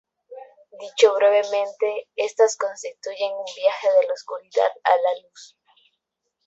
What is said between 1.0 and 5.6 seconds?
brevemente, estas constituyen un viaje de la oscuridad ala luz.